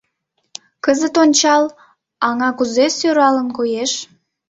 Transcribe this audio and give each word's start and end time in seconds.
—Кызыт 0.83 1.15
ончал— 1.23 1.63
аҥа 2.27 2.49
кузе 2.57 2.85
сӧралын 2.97 3.47
коеш. 3.57 3.91